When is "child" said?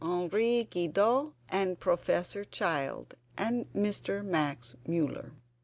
2.43-3.13